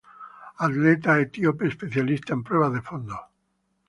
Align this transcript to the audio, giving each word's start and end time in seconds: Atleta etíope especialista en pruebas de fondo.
Atleta 0.67 1.17
etíope 1.25 1.67
especialista 1.67 2.33
en 2.33 2.41
pruebas 2.41 2.73
de 2.73 2.81
fondo. 2.81 3.21